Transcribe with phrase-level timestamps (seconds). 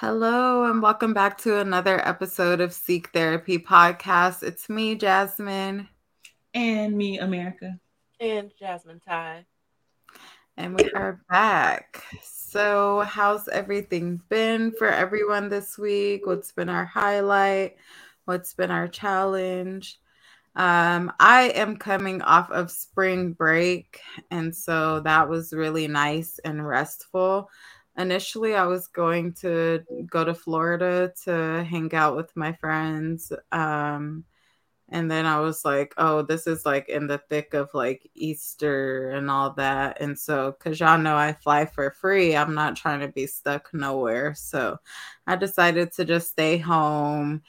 [0.00, 4.44] Hello, and welcome back to another episode of Seek Therapy Podcast.
[4.44, 5.88] It's me, Jasmine.
[6.54, 7.80] And me, America.
[8.20, 9.44] And Jasmine Ty.
[10.56, 12.04] And we are back.
[12.22, 16.26] So, how's everything been for everyone this week?
[16.26, 17.74] What's been our highlight?
[18.24, 19.98] What's been our challenge?
[20.54, 26.64] Um, I am coming off of spring break, and so that was really nice and
[26.64, 27.50] restful
[27.98, 33.32] initially I was going to go to Florida to hang out with my friends.
[33.52, 34.24] Um,
[34.90, 39.10] and then I was like, oh, this is like in the thick of like Easter
[39.10, 40.00] and all that.
[40.00, 43.68] And so, because y'all know I fly for free, I'm not trying to be stuck
[43.74, 44.34] nowhere.
[44.34, 44.78] So
[45.26, 47.42] I decided to just stay home,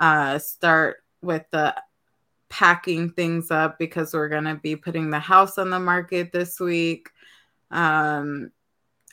[0.00, 1.74] uh, start with the
[2.48, 6.58] packing things up because we're going to be putting the house on the market this
[6.60, 7.10] week.
[7.70, 8.52] Um,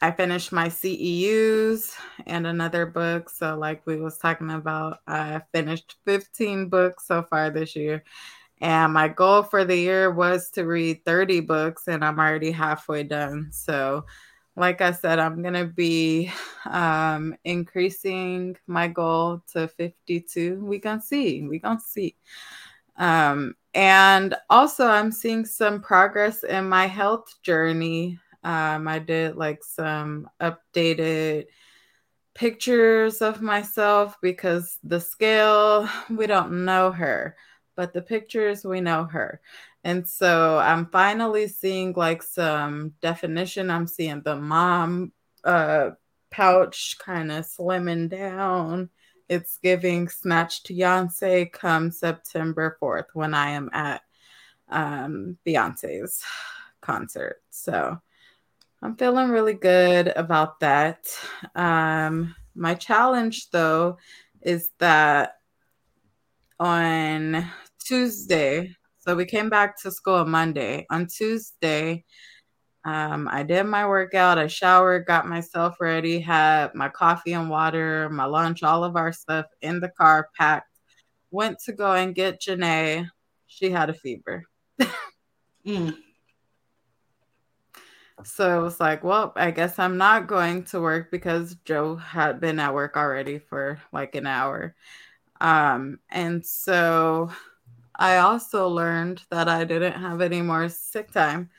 [0.03, 1.95] I finished my CEUs
[2.27, 3.29] and another book.
[3.29, 8.03] So, like we was talking about, I finished 15 books so far this year.
[8.59, 13.03] And my goal for the year was to read 30 books, and I'm already halfway
[13.03, 13.47] done.
[13.53, 14.03] So,
[14.57, 16.29] like I said, I'm going to be
[16.65, 20.65] um, increasing my goal to 52.
[20.65, 21.43] We going to see.
[21.43, 22.17] We going to see.
[22.97, 28.19] Um, and also, I'm seeing some progress in my health journey.
[28.43, 31.45] Um, I did like some updated
[32.33, 37.35] pictures of myself because the scale, we don't know her,
[37.75, 39.39] but the pictures, we know her.
[39.83, 43.69] And so I'm finally seeing like some definition.
[43.69, 45.11] I'm seeing the mom
[45.43, 45.91] uh,
[46.31, 48.89] pouch kind of slimming down.
[49.29, 54.01] It's giving Snatch to Beyonce come September 4th when I am at
[54.69, 56.23] um, Beyonce's
[56.81, 57.41] concert.
[57.49, 57.99] So
[58.83, 61.07] I'm feeling really good about that.
[61.55, 63.97] Um, my challenge, though,
[64.41, 65.35] is that
[66.59, 67.49] on
[67.79, 70.85] Tuesday, so we came back to school on Monday.
[70.89, 72.03] On Tuesday,
[72.83, 78.09] um, I did my workout, I showered, got myself ready, had my coffee and water,
[78.09, 80.77] my lunch, all of our stuff in the car packed.
[81.31, 83.07] Went to go and get Janae.
[83.47, 84.43] She had a fever.
[85.65, 85.95] mm.
[88.23, 92.39] So it was like, well, I guess I'm not going to work because Joe had
[92.39, 94.75] been at work already for like an hour.
[95.41, 97.31] Um, and so
[97.95, 101.49] I also learned that I didn't have any more sick time.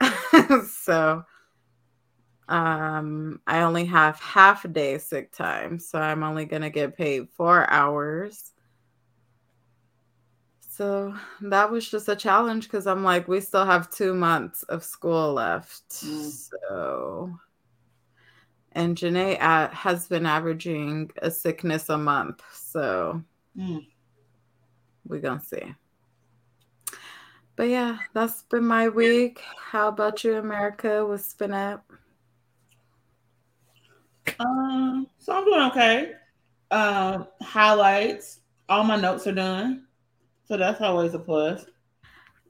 [0.70, 1.24] so
[2.48, 5.78] um, I only have half a day sick time.
[5.78, 8.53] So I'm only going to get paid four hours.
[10.76, 14.82] So that was just a challenge because I'm like, we still have two months of
[14.82, 15.88] school left.
[15.88, 16.48] Mm.
[16.50, 17.38] So,
[18.72, 22.42] and Janae at, has been averaging a sickness a month.
[22.52, 23.22] So,
[23.56, 23.86] mm.
[25.06, 25.74] we're going to see.
[27.54, 29.40] But yeah, that's been my week.
[29.56, 31.06] How about you, America?
[31.06, 31.88] What's been up?
[34.40, 36.12] Um, so I'm doing okay.
[36.72, 38.40] Um, highlights.
[38.68, 39.83] All my notes are done.
[40.46, 41.64] So that's always a plus.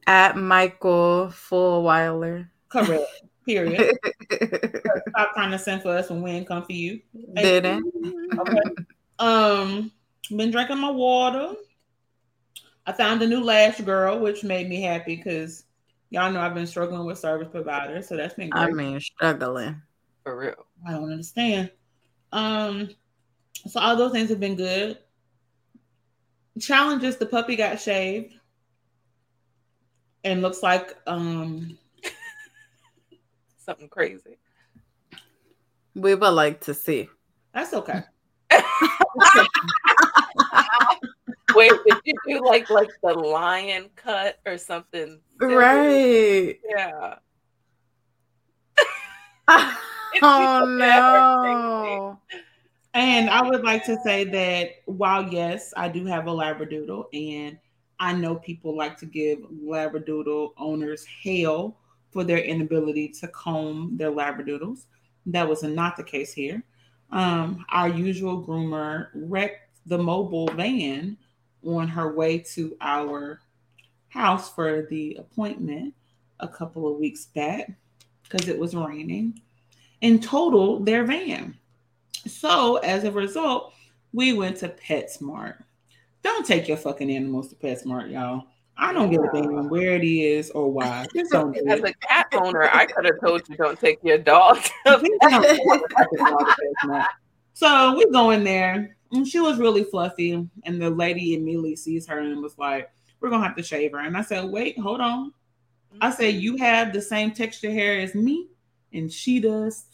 [0.06, 2.48] At Michael Fullweiler.
[2.68, 3.22] Correct.
[3.46, 3.96] Period.
[4.32, 7.00] Stop trying to send for us when we ain't come for you.
[7.34, 7.84] Didn't.
[8.38, 8.60] Okay.
[9.18, 9.92] Um,
[10.34, 11.54] been drinking my water.
[12.86, 15.64] I found a new lash girl, which made me happy because
[16.10, 18.62] y'all know I've been struggling with service providers, so that's been great.
[18.62, 19.80] I mean, struggling
[20.22, 20.66] for real.
[20.86, 21.70] I don't understand.
[22.32, 22.90] Um,
[23.68, 24.98] so all those things have been good
[26.60, 28.34] challenges the puppy got shaved
[30.22, 31.78] and looks like um
[33.58, 34.38] something crazy.
[35.94, 37.08] We would like to see.
[37.52, 38.02] That's okay.
[41.54, 45.20] Wait, did you do like like the lion cut or something?
[45.40, 45.54] Silly?
[45.54, 46.58] Right.
[46.68, 47.14] Yeah.
[50.22, 52.18] oh no.
[52.94, 57.58] And I would like to say that while yes, I do have a Labradoodle, and
[57.98, 61.76] I know people like to give Labradoodle owners hell
[62.12, 64.86] for their inability to comb their Labradoodles.
[65.26, 66.62] That was not the case here.
[67.10, 71.16] Um, our usual groomer wrecked the mobile van
[71.64, 73.40] on her way to our
[74.08, 75.94] house for the appointment
[76.38, 77.72] a couple of weeks back
[78.22, 79.40] because it was raining
[80.00, 81.58] and totaled their van.
[82.26, 83.74] So as a result,
[84.12, 85.62] we went to PetSmart.
[86.22, 88.44] Don't take your fucking animals to PetSmart, y'all.
[88.76, 91.06] I don't give a damn where it is or why.
[91.16, 94.58] As a cat owner, I could have told you don't take your dog.
[97.56, 100.32] So we go in there, and she was really fluffy.
[100.32, 104.00] And the lady immediately sees her and was like, We're gonna have to shave her.
[104.00, 105.32] And I said, Wait, hold on.
[106.00, 106.40] I said, mm-hmm.
[106.40, 108.48] You have the same texture hair as me,
[108.92, 109.86] and she does.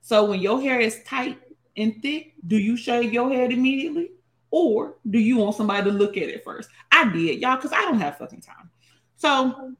[0.00, 1.38] So when your hair is tight
[1.76, 4.10] and thick, do you shave your head immediately?
[4.50, 6.70] Or do you want somebody to look at it first?
[6.90, 8.70] I did, y'all, because I don't have fucking time.
[9.16, 9.74] So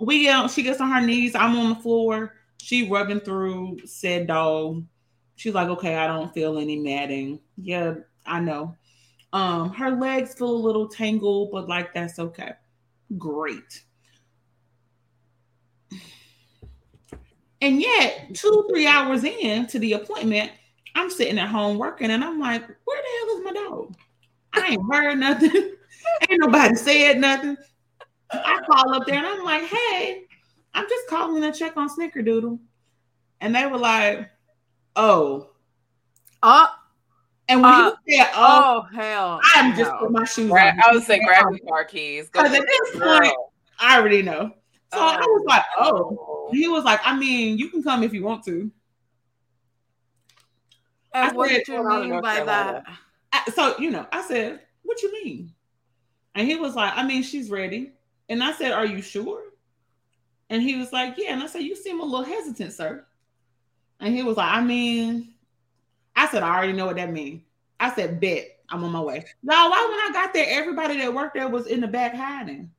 [0.00, 1.34] we she gets on her knees.
[1.34, 2.34] I'm on the floor.
[2.60, 4.84] She rubbing through said dog.
[5.36, 7.40] She's like, okay, I don't feel any matting.
[7.56, 7.94] Yeah,
[8.26, 8.76] I know.
[9.32, 12.52] Um, her legs feel a little tangled, but like that's okay.
[13.16, 13.84] Great.
[17.60, 20.52] And yet, two, three hours in to the appointment,
[20.94, 23.94] I'm sitting at home working and I'm like, where the hell is my dog?
[24.52, 25.50] I ain't heard nothing.
[26.30, 27.56] ain't nobody said nothing.
[28.30, 30.22] I call up there and I'm like, hey,
[30.74, 32.58] I'm just calling to check on Snickerdoodle.
[33.40, 34.28] And they were like,
[34.96, 35.50] oh.
[36.42, 36.68] Oh.
[37.48, 39.40] And when uh, he said, oh, oh hell.
[39.54, 40.80] I'm just put my shoes Gra- on.
[40.84, 42.28] I was say grab your car keys.
[42.30, 43.34] Because at this point,
[43.80, 44.52] I already know.
[44.92, 46.48] So oh, I was like, oh, oh.
[46.52, 48.70] He was like, I mean, you can come if you want to.
[51.14, 52.84] Oh, and what said, did you mean by that?
[53.32, 55.52] I, so, you know, I said, what you mean?
[56.34, 57.92] And he was like, I mean, she's ready.
[58.28, 59.42] And I said, Are you sure?
[60.50, 61.32] And he was like, Yeah.
[61.32, 63.04] And I said, You seem a little hesitant, sir.
[64.00, 65.34] And he was like, I mean,
[66.14, 67.42] I said, I already know what that means.
[67.80, 69.24] I said, Bet, I'm on my way.
[69.42, 72.70] No, why when I got there, everybody that worked there was in the back hiding.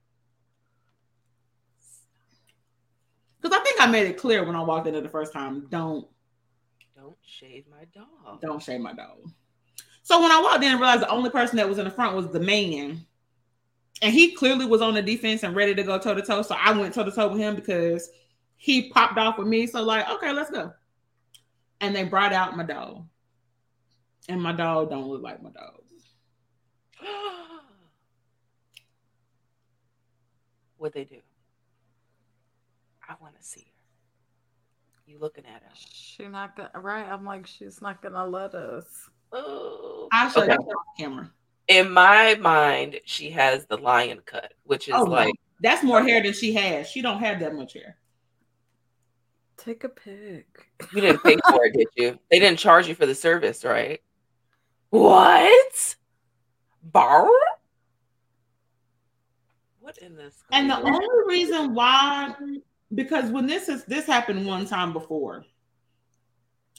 [3.42, 5.68] Because I think I made it clear when I walked in there the first time
[5.70, 6.08] don't
[6.96, 8.42] don't shave my dog.
[8.42, 9.20] Don't shave my dog.
[10.04, 12.16] So when I walked in and realized the only person that was in the front
[12.16, 13.06] was the man,
[14.02, 16.42] and he clearly was on the defense and ready to go toe to toe.
[16.42, 18.10] So I went toe to toe with him because
[18.58, 19.66] he popped off with me.
[19.68, 20.74] So like, okay, let's go.
[21.80, 23.06] And they brought out my dog,
[24.28, 25.82] and my dog don't look like my dog.
[30.78, 31.22] what they do?
[33.10, 35.12] I want to see her.
[35.12, 35.72] You looking at her?
[35.74, 37.06] She not gonna right.
[37.06, 39.10] I'm like, she's not gonna let us.
[39.32, 40.54] Oh, I'll show okay.
[40.54, 41.32] you on camera
[41.70, 46.22] in my mind, she has the lion cut, which is oh, like that's more hair
[46.22, 46.90] than she has.
[46.90, 47.96] She don't have that much hair.
[49.56, 50.48] Take a pic.
[50.94, 52.20] You didn't pay for it, did you?
[52.32, 54.02] They didn't charge you for the service, right?
[54.90, 55.96] What?
[56.82, 57.30] Bar?
[59.80, 60.36] What in this?
[60.52, 62.34] And the only reason why,
[62.94, 65.46] because when this is this happened one time before,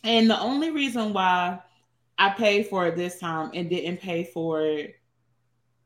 [0.04, 1.60] and the only reason why
[2.18, 4.96] I paid for it this time and didn't pay for it,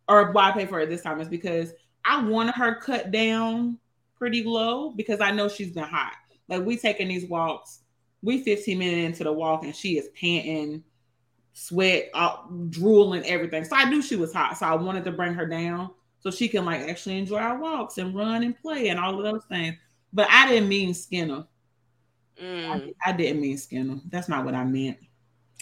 [0.09, 1.73] or why I paid for it this time is because
[2.05, 3.79] I wanted her cut down
[4.17, 6.15] pretty low because I know she's been hot.
[6.49, 7.81] Like we taking these walks,
[8.23, 10.85] we 15 minutes into the walk and she is panting,
[11.53, 12.37] sweat, uh,
[12.71, 13.65] drooling, everything.
[13.65, 14.59] So I knew she was hot.
[14.59, 15.91] So I wanted to bring her down
[16.21, 19.25] so she can like actually enjoy our walks and run and play and all of
[19.25, 19.77] those things.
[20.15, 21.45] But I didn't mean Skinner.
[22.41, 22.95] Mm.
[23.05, 23.99] I, I didn't mean Skinner.
[24.09, 24.99] That's not what I meant.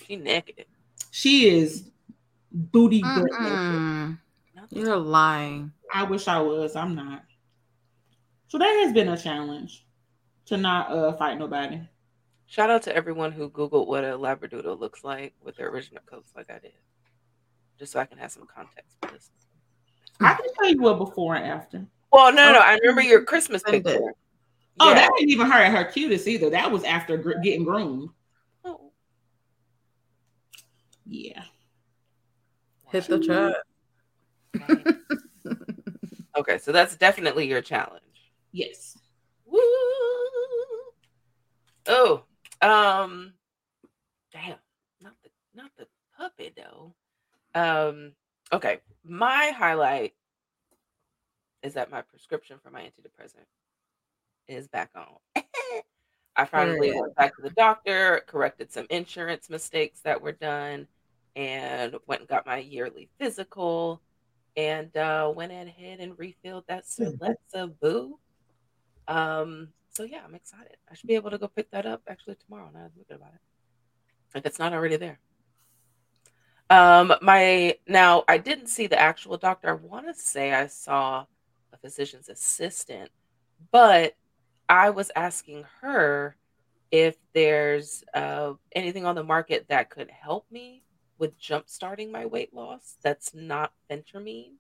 [0.07, 0.67] She naked.
[1.11, 1.91] She is
[2.53, 4.19] booty naked.
[4.71, 5.73] You're lying.
[5.93, 6.77] I wish I was.
[6.77, 7.25] I'm not.
[8.49, 9.87] So that has been a challenge
[10.47, 11.81] to not uh fight nobody.
[12.47, 16.33] Shout out to everyone who Googled what a Labradoodle looks like with their original coats,
[16.37, 16.73] like I did,
[17.79, 19.31] just so I can have some context for this.
[20.21, 21.87] I can tell you what before and after.
[22.13, 22.59] Well, no, no, no.
[22.59, 24.13] I remember your Christmas picture.
[24.81, 24.95] Oh, yeah.
[24.95, 26.51] that ain't even her at her cutest either.
[26.51, 28.09] That was after gr- getting groomed.
[28.65, 28.93] Oh.
[31.07, 31.45] Yeah.
[32.89, 33.57] Hit the chat.
[36.37, 38.03] okay, so that's definitely your challenge.
[38.53, 38.99] Yes.
[39.47, 39.59] Woo!
[41.87, 42.25] Oh,
[42.61, 43.33] um,
[44.33, 44.57] damn,
[45.01, 45.87] not the not the
[46.17, 46.95] puppy though.
[47.55, 48.13] Um,
[48.53, 50.15] okay, my highlight
[51.63, 53.47] is that my prescription for my antidepressant
[54.53, 55.07] is back on.
[56.37, 60.87] I finally went back to the doctor, corrected some insurance mistakes that were done,
[61.37, 64.01] and went and got my yearly physical,
[64.57, 68.19] and uh, went ahead and refilled that Celexa Boo.
[69.09, 70.77] Um, so yeah, I'm excited.
[70.91, 72.71] I should be able to go pick that up actually tomorrow.
[72.73, 75.19] Now I'm thinking about it, if it's not already there.
[76.71, 79.69] Um, my now I didn't see the actual doctor.
[79.69, 81.27] I want to say I saw
[81.73, 83.11] a physician's assistant,
[83.71, 84.15] but
[84.73, 86.35] I was asking her
[86.91, 90.83] if there's uh, anything on the market that could help me
[91.19, 94.53] with jump starting my weight loss that's not phentermine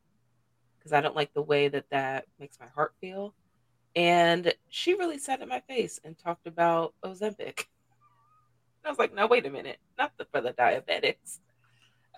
[0.78, 3.32] because I don't like the way that that makes my heart feel.
[3.96, 7.64] And she really sat in my face and talked about Ozempic.
[8.84, 11.38] I was like, no, wait a minute, not the, for the diabetics.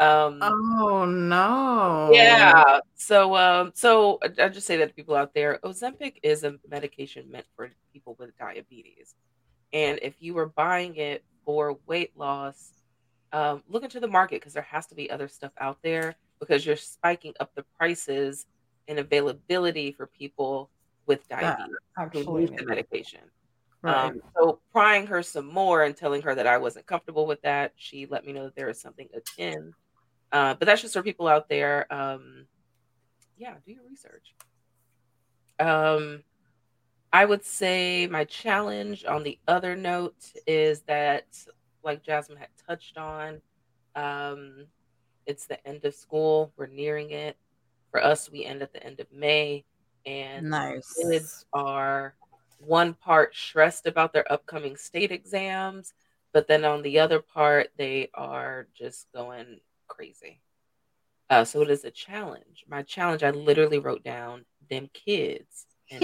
[0.01, 2.11] Um, oh no.
[2.13, 2.81] Yeah.
[2.95, 7.31] So, um, so I just say that to people out there, Ozempic is a medication
[7.31, 9.15] meant for people with diabetes,
[9.73, 12.73] and if you were buying it for weight loss,
[13.33, 16.67] um, look into the market because there has to be other stuff out there because
[16.67, 18.47] you're spiking up the prices
[18.89, 20.71] and availability for people
[21.07, 21.77] with diabetes
[22.13, 23.21] who use the medication.
[23.83, 24.07] Right.
[24.07, 27.73] Um, so prying her some more and telling her that I wasn't comfortable with that,
[27.77, 29.73] she let me know that there is something akin.
[30.35, 31.87] Uh, but that's just for people out there.
[31.95, 32.47] Um,
[33.38, 34.35] yeah, do your research.
[35.61, 36.25] Um,
[37.12, 41.26] I would say my challenge on the other note is that,
[41.85, 43.41] like Jasmine had touched on,
[43.95, 44.67] um,
[45.25, 46.53] it's the end of school.
[46.57, 47.37] We're nearing it.
[47.93, 49.64] For us, we end at the end of May,
[50.05, 50.93] and nice.
[51.00, 52.17] kids are
[52.59, 55.95] one part stressed about their upcoming state exams,
[56.33, 60.41] but then on the other part, they are just going crazy.
[61.31, 62.64] Uh, so it is a challenge.
[62.69, 65.67] My challenge, I literally wrote down them kids.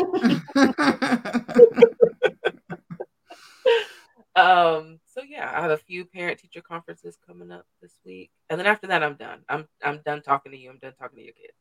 [4.36, 8.30] um, so yeah, I have a few parent teacher conferences coming up this week.
[8.48, 9.40] And then after that, I'm done.
[9.48, 10.70] I'm I'm done talking to you.
[10.70, 11.54] I'm done talking to your kids.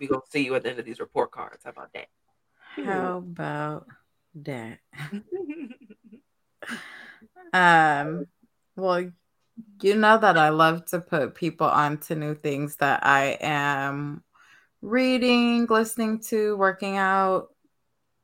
[0.00, 1.64] We gonna see you at the end of these report cards.
[1.64, 2.08] How about that?
[2.84, 3.86] How about
[4.36, 4.78] that?
[7.52, 8.26] um,
[8.76, 9.10] well,
[9.82, 14.22] you know that I love to put people onto new things that I am
[14.82, 17.48] reading, listening to, working out,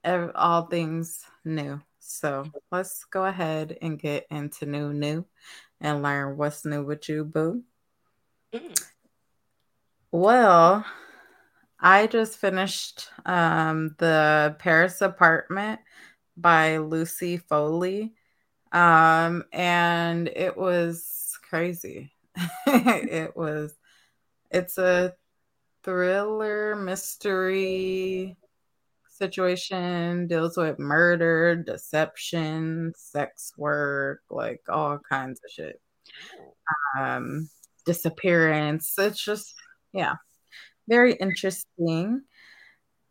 [0.04, 1.80] all things new.
[1.98, 5.24] So let's go ahead and get into new, new
[5.80, 7.62] and learn what's new with you, boo.
[8.52, 8.84] Mm.
[10.12, 10.84] Well,
[11.80, 15.80] I just finished um, the Paris apartment
[16.36, 18.14] by Lucy Foley.
[18.72, 21.23] Um, and it was
[21.54, 22.10] crazy.
[22.66, 23.76] it was,
[24.50, 25.14] it's a
[25.84, 28.36] thriller mystery
[29.08, 35.80] situation, deals with murder, deception, sex work, like all kinds of shit.
[36.98, 37.48] Um,
[37.86, 38.92] disappearance.
[38.98, 39.54] It's just,
[39.92, 40.14] yeah,
[40.88, 42.22] very interesting.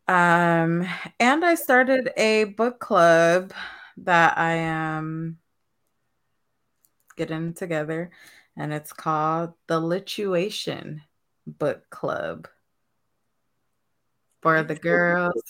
[0.09, 0.85] Um,
[1.17, 3.53] and I started a book club
[3.95, 5.37] that I am
[7.15, 8.11] getting together,
[8.55, 11.01] and it's called the Lituation
[11.45, 12.47] Book Club
[14.41, 15.43] for the girls,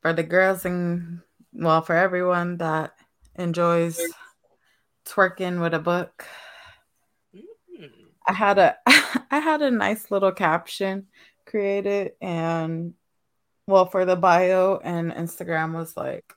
[0.00, 1.20] for the girls, and
[1.52, 2.94] well, for everyone that
[3.36, 4.00] enjoys
[5.04, 6.26] twerking with a book.
[8.26, 11.06] I had a I had a nice little caption
[11.44, 12.94] created and
[13.66, 16.32] well for the bio and Instagram was like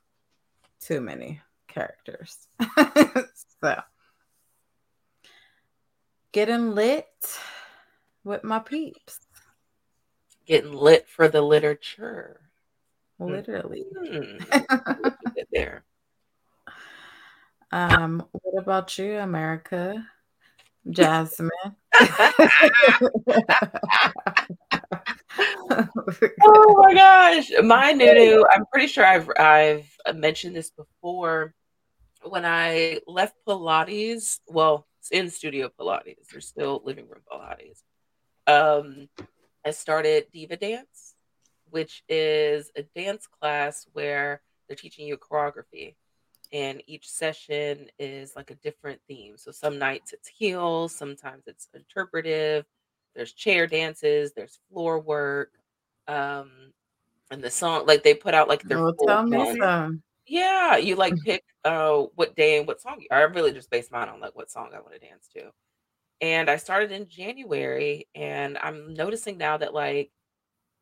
[0.80, 2.48] too many characters.
[3.62, 3.82] so
[6.36, 7.08] getting lit
[8.25, 9.22] with my peeps.
[10.46, 12.42] Getting lit for the literature.
[13.18, 13.86] Literally.
[13.98, 15.08] Mm-hmm.
[15.54, 15.86] there.
[17.72, 20.06] Um, what about you, America?
[20.89, 21.50] Jasmine.
[22.01, 22.34] oh
[26.77, 27.50] my gosh.
[27.63, 31.54] My new I'm pretty sure I've I've mentioned this before.
[32.24, 37.84] When I left Pilates, well, in studio Pilates, there's still living room Pilates.
[38.48, 39.10] Um,
[39.66, 41.16] I started Diva Dance,
[41.70, 45.96] which is a dance class where they're teaching you choreography
[46.52, 49.38] and each session is like a different theme.
[49.38, 52.66] So some nights it's heels, sometimes it's interpretive.
[53.16, 55.52] There's chair dances, there's floor work,
[56.08, 56.50] um,
[57.32, 58.80] and the song like they put out like their.
[58.80, 60.04] Oh, tell me some.
[60.28, 63.03] Yeah, you like pick uh what day and what song.
[63.12, 65.51] I really just based mine on like what song I want to dance to,
[66.22, 70.12] and I started in January, and I'm noticing now that like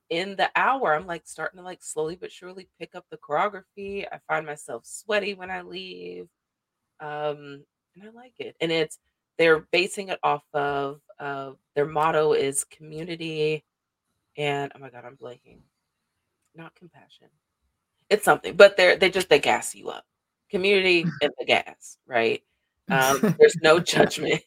[0.10, 4.06] in the hour, I'm like starting to like slowly but surely pick up the choreography.
[4.12, 6.28] I find myself sweaty when I leave.
[7.00, 7.64] Um,
[7.96, 8.56] and I like it.
[8.62, 9.00] And it's
[9.38, 13.64] they're basing it off of uh, their motto is community
[14.38, 15.60] and oh my god, I'm blanking.
[16.56, 17.28] Not compassion.
[18.10, 20.06] It's something, but they're they just they gas you up.
[20.54, 22.44] Community and the gas, right?
[22.88, 24.40] Um, there's no judgment.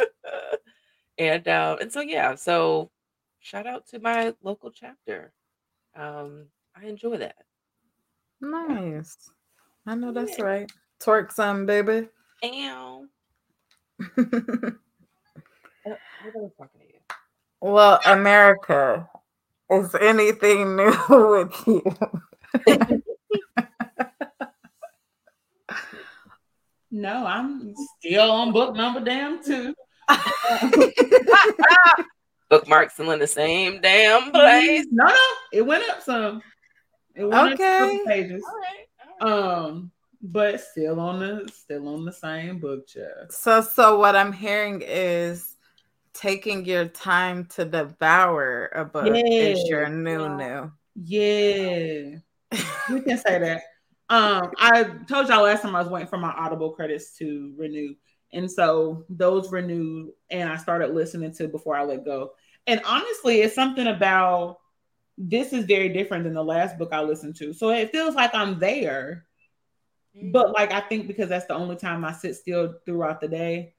[1.18, 2.90] and uh, and so yeah, so
[3.38, 5.34] shout out to my local chapter.
[5.94, 7.36] Um, I enjoy that.
[8.40, 9.30] Nice.
[9.86, 10.44] I know that's yeah.
[10.44, 10.72] right.
[10.98, 12.08] Twerk some, baby.
[12.44, 13.04] Ow.
[15.84, 15.96] Uh,
[17.60, 19.08] well, America,
[19.68, 23.02] is anything new with you?
[27.02, 29.74] No, I'm still on book number damn two.
[32.48, 34.86] Bookmarks still in the same damn place.
[34.92, 35.16] No, no,
[35.52, 36.44] it went up some.
[37.16, 37.76] It went Okay.
[37.76, 38.44] up some pages.
[38.48, 38.86] All right.
[39.20, 39.64] all right.
[39.66, 39.90] Um,
[40.22, 43.26] but still on the still on the same book chair.
[43.30, 45.56] So, so what I'm hearing is
[46.14, 50.36] taking your time to devour a book is your new Yeah.
[50.36, 50.72] new.
[50.94, 52.18] Yeah,
[52.92, 53.62] we can say that.
[54.12, 57.94] Um, I told y'all last time I was waiting for my Audible credits to renew,
[58.30, 62.32] and so those renewed, and I started listening to before I let go.
[62.66, 64.58] And honestly, it's something about
[65.16, 67.54] this is very different than the last book I listened to.
[67.54, 69.24] So it feels like I'm there,
[70.30, 73.72] but like I think because that's the only time I sit still throughout the day,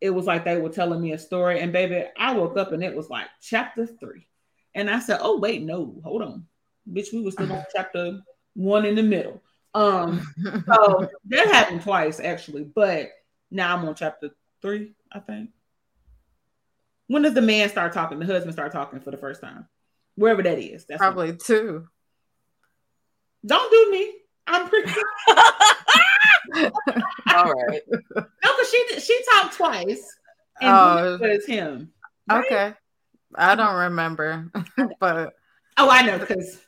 [0.00, 1.58] it was like they were telling me a story.
[1.58, 4.28] And baby, I woke up and it was like chapter three.
[4.72, 6.46] And I said, Oh, wait, no, hold on.
[6.88, 8.20] Bitch, we were still on chapter
[8.54, 9.42] one in the middle.
[9.74, 10.26] Um,
[10.66, 13.10] so that happened twice actually, but
[13.50, 14.30] now I'm on chapter
[14.62, 15.50] three, I think.
[17.08, 18.18] When does the man start talking?
[18.18, 19.66] The husband start talking for the first time,
[20.14, 20.86] wherever that is.
[20.86, 21.86] That's Probably two.
[23.44, 24.12] don't do me.
[24.46, 24.90] I'm pretty.
[27.34, 27.80] All right.
[27.90, 30.06] No, because she she talked twice,
[30.60, 31.18] and Oh.
[31.22, 31.90] it's him.
[32.30, 32.44] Right?
[32.46, 32.74] Okay.
[33.34, 34.50] I don't remember,
[35.00, 35.34] but
[35.76, 36.60] Oh, I know because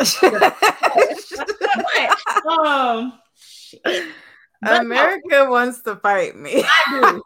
[2.48, 4.08] um, shit.
[4.62, 6.62] But no, America wants to fight me.
[6.64, 7.22] I do.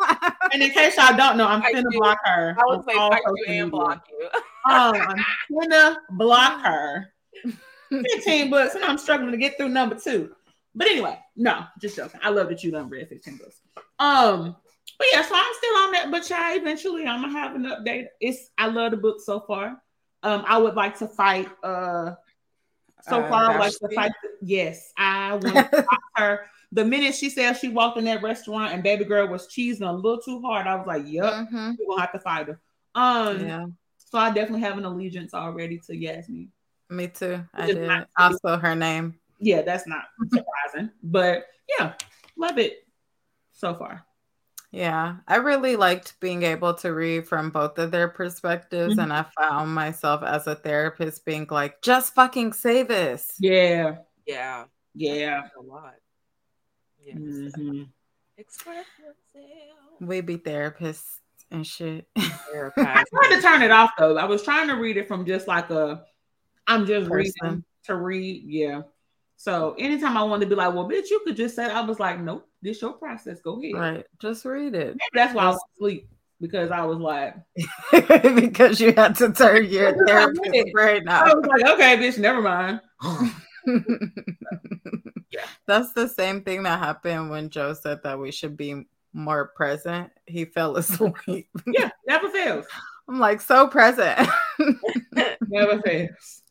[0.52, 1.98] And in case y'all don't know, I'm I finna do.
[1.98, 2.56] block her.
[2.58, 4.28] I was on like, all fight you social and block you.
[4.70, 7.12] Um, I'm finna block her.
[7.90, 10.34] 15 books, and I'm struggling to get through number two.
[10.74, 12.20] But anyway, no, just joking.
[12.22, 13.60] I love that you done read 15 books.
[13.98, 14.56] Um,
[14.98, 18.06] but yeah, so I'm still on that, but yeah, eventually I'm gonna have an update.
[18.20, 19.80] It's I love the book so far.
[20.22, 22.14] Um, I would like to fight uh
[23.02, 24.12] so Uh, far like to fight
[24.42, 25.86] yes, I want to
[26.16, 26.46] her.
[26.72, 29.92] The minute she said she walked in that restaurant and baby girl was cheesing a
[29.92, 31.76] little too hard, I was like, Yep, Mhm.
[31.78, 32.60] we're gonna have to fight her.
[32.94, 33.66] Um Yeah,
[33.98, 36.48] so I definitely have an allegiance already to Yasmen.
[36.90, 37.42] me too.
[37.54, 37.86] I did.
[37.86, 39.18] not- Also, her name.
[39.40, 41.46] Yeah, that's not surprising, but
[41.78, 41.94] yeah,
[42.36, 42.78] love it
[43.52, 44.04] so far.
[44.70, 49.02] Yeah, I really liked being able to read from both of their perspectives, Mhm.
[49.04, 54.64] and I found myself as a therapist being like, "Just fucking say this." Yeah, Yeah.
[54.92, 55.48] yeah.
[55.56, 55.94] A lot.
[57.02, 57.14] Yeah.
[57.14, 57.88] Mhm.
[58.36, 60.00] Express yourself.
[60.00, 62.06] We be therapists and shit.
[62.52, 62.86] Therapist.
[62.86, 64.18] I tried to turn it off though.
[64.18, 66.04] I was trying to read it from just like a,
[66.66, 68.42] I'm just reading to read.
[68.44, 68.82] Yeah.
[69.40, 72.00] So anytime I wanted to be like, well, bitch, you could just say, I was
[72.00, 73.40] like, nope, this your process.
[73.40, 73.74] Go ahead.
[73.74, 76.08] right, just read it Maybe that's why I was asleep
[76.40, 77.36] because I was like,
[78.34, 80.72] because you had to turn your therapist read.
[80.72, 82.80] brain I was like, okay, bitch, never mind.
[85.30, 85.44] Yeah.
[85.66, 90.10] That's the same thing that happened when Joe said that we should be more present.
[90.26, 91.48] He fell asleep.
[91.66, 92.64] Yeah, never fails.
[93.08, 94.26] I'm like, so present.
[95.42, 96.42] Never fails.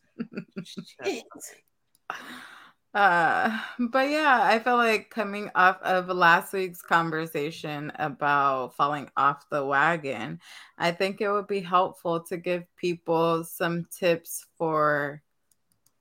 [2.94, 9.48] Uh, but yeah, I feel like coming off of last week's conversation about falling off
[9.50, 10.40] the wagon,
[10.78, 15.22] I think it would be helpful to give people some tips for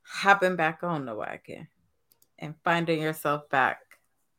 [0.01, 1.67] hopping back on the wagon
[2.39, 3.81] and finding yourself back,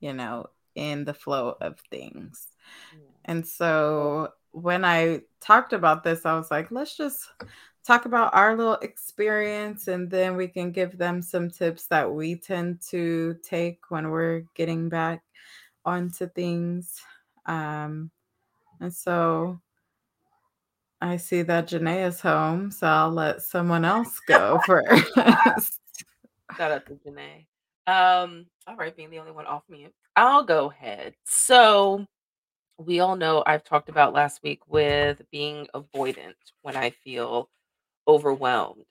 [0.01, 2.49] you know, in the flow of things.
[3.25, 7.29] And so when I talked about this, I was like, let's just
[7.89, 12.37] talk about our little experience and then we can give them some tips that we
[12.37, 15.23] tend to take when we're getting back
[15.87, 17.01] onto things.
[17.47, 18.11] Um,
[18.79, 19.59] and so
[21.01, 25.81] I see that Janae is home, so I'll let someone else go first.
[26.59, 27.47] Shout out to Janae.
[27.87, 29.95] Um, all right, being the only one off mute.
[30.15, 31.15] I'll go ahead.
[31.25, 32.07] So
[32.77, 37.49] we all know I've talked about last week with being avoidant when I feel
[38.09, 38.85] overwhelmed.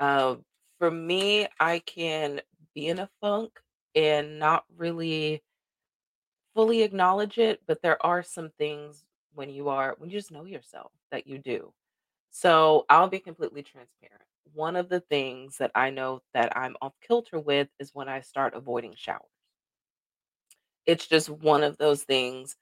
[0.00, 0.44] Um,
[0.78, 2.40] for me, I can
[2.74, 3.58] be in a funk
[3.94, 5.42] and not really
[6.54, 9.04] fully acknowledge it, but there are some things
[9.34, 11.72] when you are when you just know yourself that you do.
[12.30, 14.22] So I'll be completely transparent.
[14.54, 18.20] One of the things that I know that I'm off kilter with is when I
[18.20, 19.22] start avoiding showers.
[20.86, 22.56] It's just one of those things.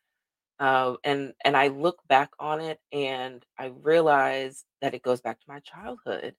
[0.58, 5.38] Uh, and and I look back on it and I realize that it goes back
[5.40, 6.34] to my childhood.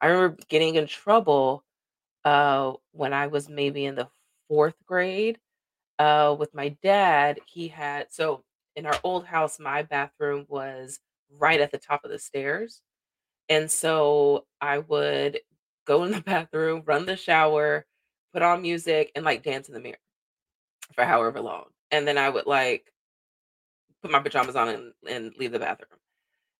[0.00, 1.64] I remember getting in trouble
[2.24, 4.08] uh, when I was maybe in the
[4.48, 5.38] fourth grade
[5.98, 7.40] uh, with my dad.
[7.46, 8.44] He had so
[8.76, 10.98] in our old house, my bathroom was
[11.38, 12.82] right at the top of the stairs.
[13.48, 15.40] And so I would
[15.86, 17.86] go in the bathroom, run the shower,
[18.32, 19.98] put on music, and like dance in the mirror
[20.94, 21.64] for however long.
[21.90, 22.92] and then I would like
[24.02, 25.98] put my pajamas on and, and leave the bathroom.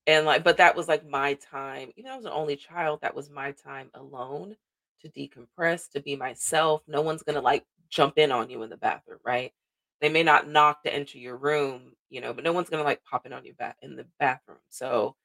[0.06, 1.90] And like, but that was like my time.
[1.96, 4.56] Even though I was an only child, that was my time alone
[5.02, 6.82] to decompress, to be myself.
[6.88, 9.52] No one's gonna like jump in on you in the bathroom, right?
[10.00, 13.02] They may not knock to enter your room, you know, but no one's gonna like
[13.04, 14.58] pop in on you back in the bathroom.
[14.70, 15.16] So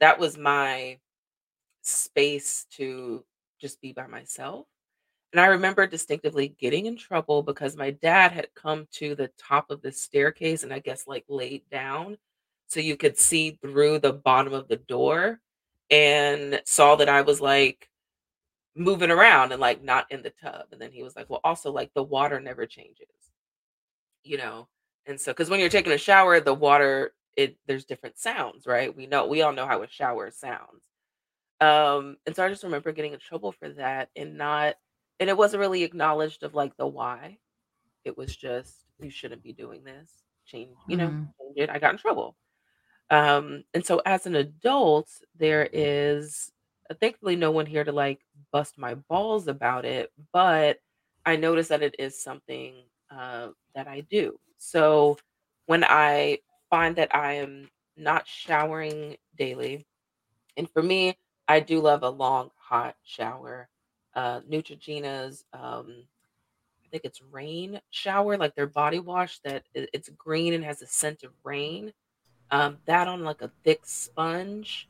[0.00, 0.98] that was my
[1.82, 3.24] space to
[3.60, 4.66] just be by myself.
[5.34, 9.68] And I remember distinctively getting in trouble because my dad had come to the top
[9.68, 12.18] of the staircase and I guess like laid down
[12.68, 15.40] so you could see through the bottom of the door
[15.90, 17.90] and saw that I was like
[18.76, 20.66] moving around and like not in the tub.
[20.70, 23.08] And then he was like, Well, also like the water never changes,
[24.22, 24.68] you know?
[25.06, 28.96] And so, because when you're taking a shower, the water, it there's different sounds, right?
[28.96, 30.82] We know, we all know how a shower sounds.
[31.60, 34.76] Um, and so I just remember getting in trouble for that and not,
[35.20, 37.38] and it wasn't really acknowledged of like the why.
[38.04, 40.10] It was just, you shouldn't be doing this.
[40.46, 41.34] Change, you know, Mhm.
[41.40, 41.70] change it.
[41.70, 42.36] I got in trouble.
[43.10, 46.50] Um, and so as an adult, there is
[46.90, 48.20] uh, thankfully no one here to like
[48.52, 50.78] bust my balls about it, but
[51.26, 52.74] I notice that it is something
[53.10, 54.38] uh, that I do.
[54.58, 55.18] So
[55.66, 56.38] when I
[56.70, 59.86] find that I am not showering daily,
[60.56, 63.68] and for me, I do love a long hot shower.
[64.14, 66.04] Uh, Neutrogena's, um,
[66.84, 70.86] I think it's rain shower, like their body wash that it's green and has a
[70.86, 71.92] scent of rain.
[72.50, 74.88] Um, that on like a thick sponge.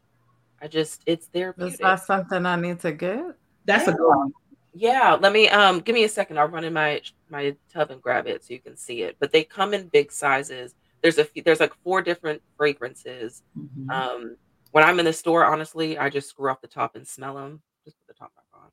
[0.61, 1.79] I just it's Is therapeutic.
[1.81, 3.25] that something I need to get?
[3.65, 4.33] That's a good one.
[4.75, 6.39] Yeah, let me um give me a second.
[6.39, 9.17] I'll run in my my tub and grab it so you can see it.
[9.21, 10.75] But they come in big sizes.
[11.03, 13.43] There's a few, there's like four different fragrances.
[13.59, 13.91] Mhm.
[13.91, 14.37] Um,
[14.73, 17.63] when I'm in the store, honestly, I just screw off the top and smell them.
[17.85, 18.69] Just put the top back on,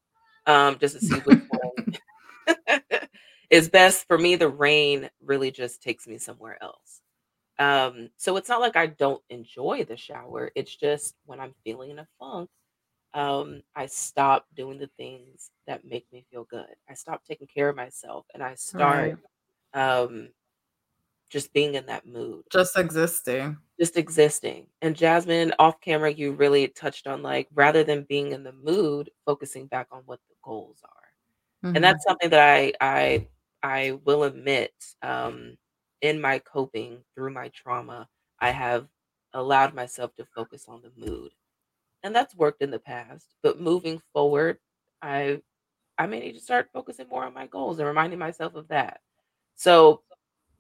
[0.48, 2.80] um, just to see which one
[3.50, 4.36] is best for me.
[4.36, 7.02] The rain really just takes me somewhere else.
[7.60, 10.52] Um, so it's not like I don't enjoy the shower.
[10.56, 12.50] It's just when I'm feeling in a funk,
[13.14, 16.66] um, I stop doing the things that make me feel good.
[16.90, 19.18] I stop taking care of myself and I start
[19.74, 19.96] Right.
[20.06, 20.30] um
[21.30, 23.58] just being in that mood, Just existing.
[23.80, 24.68] just existing.
[24.82, 29.10] And Jasmine, off camera, you really touched on like rather than being in the mood,
[29.26, 31.08] focusing back on what goals are.
[31.76, 31.84] And Mhm.
[31.84, 33.28] that's something that I I
[33.64, 35.58] I will admit um
[36.02, 38.08] in my coping through my trauma,
[38.40, 38.88] I have
[39.34, 41.32] allowed myself to focus on the mood.
[42.04, 44.60] And that's worked in the past, but moving forward,
[45.02, 45.42] I
[45.98, 49.02] I may need to start focusing more on my goals and reminding myself of that.
[49.56, 50.04] So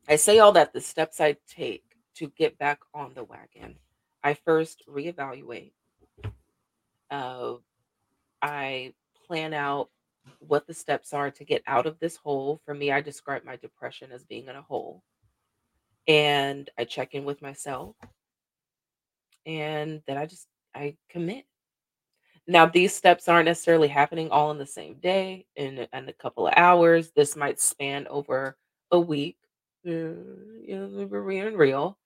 [0.10, 1.84] I say all that the steps I take
[2.15, 3.78] to get back on the wagon.
[4.24, 5.74] I first reevaluate.
[7.10, 7.56] Uh,
[8.41, 8.94] I
[9.32, 9.89] plan out
[10.39, 12.60] what the steps are to get out of this hole.
[12.65, 15.04] For me, I describe my depression as being in a hole.
[16.06, 17.96] And I check in with myself
[19.46, 21.46] and then I just I commit.
[22.46, 26.13] Now, these steps aren't necessarily happening all in the same day, in a- in a
[26.13, 27.12] couple of hours.
[27.12, 28.58] This might span over
[28.91, 29.38] a week.
[29.86, 31.98] Uh, you know, we're being real.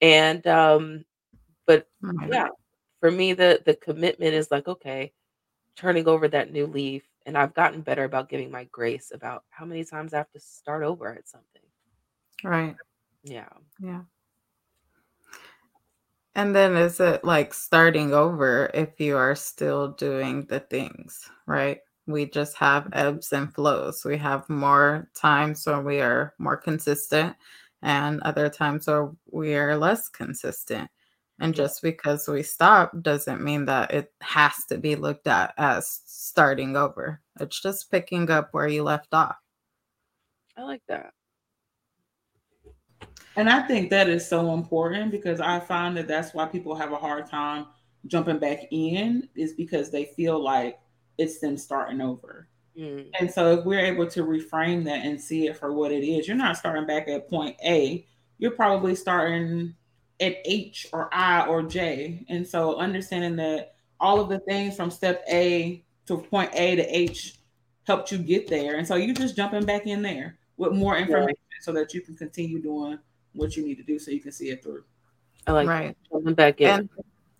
[0.00, 1.04] And um,
[1.66, 1.88] but
[2.30, 2.48] yeah,
[3.00, 5.12] for me, the the commitment is like, okay,
[5.76, 9.64] turning over that new leaf, and I've gotten better about giving my grace about how
[9.64, 11.62] many times I have to start over at something.
[12.42, 12.76] Right.
[13.22, 13.48] Yeah.
[13.80, 14.02] Yeah.
[16.34, 21.78] And then is it like starting over if you are still doing the things, right?
[22.06, 24.04] We just have ebbs and flows.
[24.04, 27.36] We have more times when we are more consistent
[27.82, 30.90] and other times where we are less consistent.
[31.40, 36.02] And just because we stop doesn't mean that it has to be looked at as
[36.04, 37.20] starting over.
[37.40, 39.36] It's just picking up where you left off.
[40.56, 41.12] I like that.
[43.36, 46.92] And I think that is so important because I find that that's why people have
[46.92, 47.66] a hard time
[48.06, 50.78] jumping back in is because they feel like
[51.16, 52.48] it's them starting over.
[52.78, 56.04] Mm, And so if we're able to reframe that and see it for what it
[56.04, 58.06] is, you're not starting back at point A.
[58.38, 59.74] You're probably starting
[60.20, 62.24] at H or I or J.
[62.28, 66.96] And so understanding that all of the things from step A to point A to
[66.96, 67.38] H
[67.84, 68.76] helped you get there.
[68.76, 72.00] And so you're just jumping back in there with more yeah, information so that you
[72.00, 72.98] can continue doing
[73.32, 74.84] what you need to do so you can see it through.
[75.46, 75.68] I like.
[75.68, 75.96] Right.
[76.10, 76.68] Jumping back in.
[76.68, 76.88] And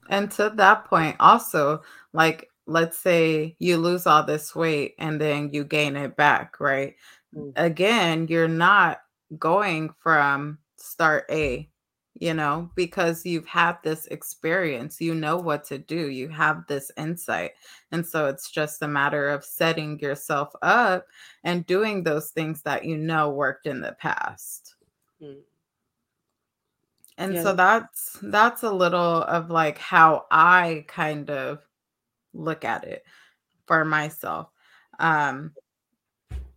[0.09, 5.51] and to that point also, like let's say you lose all this weight and then
[5.53, 6.95] you gain it back, right?
[7.35, 9.01] Mm, Again, you're not
[9.39, 11.69] going from start A,
[12.21, 16.93] you know, because you've had this experience, you know what to do, you have this
[16.99, 17.53] insight.
[17.93, 21.07] And so it's just a matter of setting yourself up
[21.45, 24.75] and doing those things that you know worked in the past.
[25.21, 25.39] Mm.
[27.17, 27.43] And yeah.
[27.43, 31.61] so that's that's a little of like how I kind of
[32.35, 33.03] look at it
[33.67, 34.51] for myself.
[34.99, 35.53] Um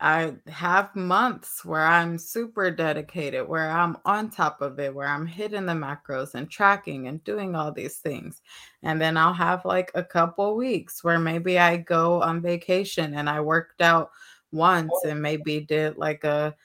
[0.04, 5.26] I have months where I'm super dedicated, where I'm on top of it, where I'm
[5.26, 8.42] hitting the macros and tracking and doing all these things.
[8.84, 13.30] And then I'll have like a couple weeks where maybe I go on vacation and
[13.30, 14.12] I worked out
[14.52, 16.56] once and maybe did like a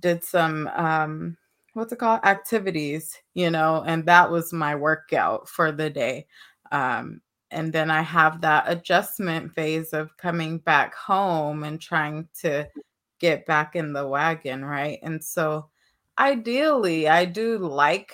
[0.00, 1.36] did some um
[1.74, 6.26] what's it called activities, you know, and that was my workout for the day.
[6.72, 7.20] Um
[7.54, 12.68] and then I have that adjustment phase of coming back home and trying to
[13.20, 14.98] get back in the wagon, right?
[15.02, 15.70] And so
[16.18, 18.12] ideally, I do like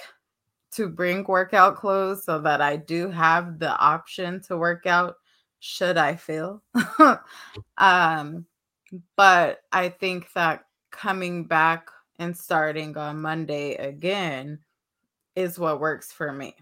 [0.72, 5.16] to bring workout clothes so that I do have the option to work out
[5.59, 6.62] should I feel.
[7.79, 8.46] um
[9.16, 14.59] but I think that coming back and starting on Monday again
[15.37, 16.55] is what works for me.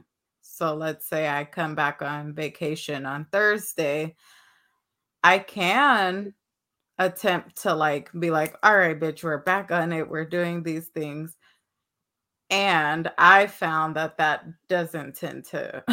[0.58, 4.16] So let's say I come back on vacation on Thursday.
[5.22, 6.34] I can
[6.98, 10.10] attempt to like be like, all right, bitch, we're back on it.
[10.10, 11.36] We're doing these things.
[12.50, 15.84] And I found that that doesn't tend to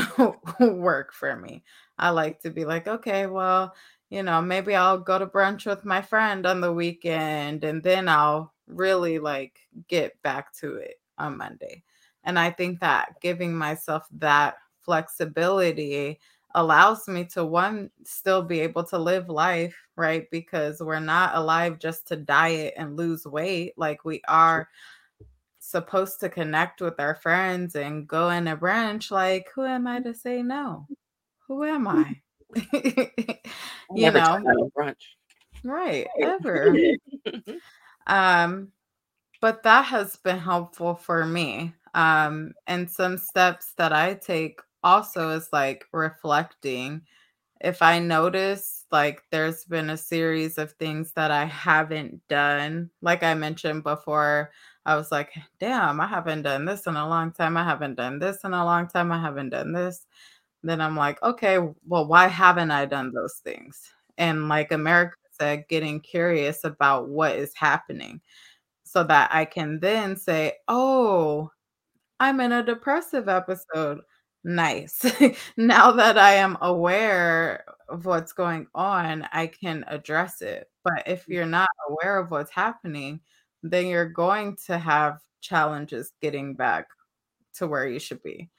[0.60, 1.64] work for me.
[2.00, 3.72] I like to be like, okay, well,
[4.10, 8.10] you know, maybe I'll go to brunch with my friend on the weekend and then
[8.10, 11.84] I'll really like get back to it on Monday.
[12.26, 16.20] And I think that giving myself that flexibility
[16.54, 20.30] allows me to one still be able to live life right?
[20.30, 23.74] Because we're not alive just to diet and lose weight.
[23.78, 24.70] Like we are
[25.60, 30.00] supposed to connect with our friends and go in a brunch like who am i
[30.00, 30.88] to say no?
[31.48, 32.22] Who am i?
[33.96, 34.70] You know?
[34.78, 34.96] brunch
[35.64, 36.08] right.
[36.22, 36.76] ever.
[38.08, 38.72] Um
[39.42, 45.30] but that has been helpful for me um, and some steps that I take also
[45.32, 47.02] is like reflecting.
[47.62, 53.24] If I notice like there's been a series of things that I haven't done, like
[53.24, 54.52] I mentioned before,
[54.86, 57.58] I was like, damn, I haven't done this in a long time.
[57.58, 59.12] I haven't done this in a long time.
[59.12, 60.06] I haven't done this.
[60.64, 63.90] Then I'm like, okay, well, why haven't I done those things?
[64.18, 68.22] And like America said, getting curious about what is happening
[68.84, 71.52] so that I can then say, oh,
[72.20, 74.02] I'm in a depressive episode.
[74.44, 75.04] Nice.
[75.58, 80.70] now that I am aware of what's going on, I can address it.
[80.84, 81.30] But if mm.
[81.30, 83.22] you're not aware of what's happening,
[83.64, 86.88] then you're going to have challenges getting back
[87.56, 88.50] to where you should be.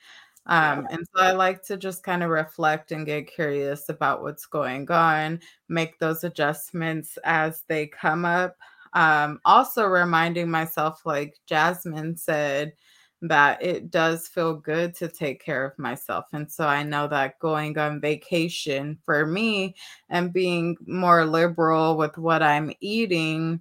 [0.46, 4.46] Um, and so I like to just kind of reflect and get curious about what's
[4.46, 8.56] going on, make those adjustments as they come up.
[8.92, 12.72] Um, also reminding myself, like Jasmine said,
[13.22, 16.26] that it does feel good to take care of myself.
[16.32, 19.74] And so I know that going on vacation for me
[20.10, 23.60] and being more liberal with what I'm eating,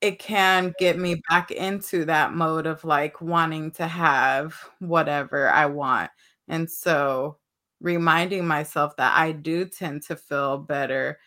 [0.00, 5.66] it can get me back into that mode of like wanting to have whatever I
[5.66, 6.10] want.
[6.46, 7.38] And so
[7.80, 11.18] reminding myself that I do tend to feel better,